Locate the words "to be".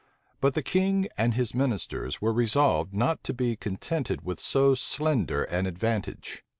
3.23-3.55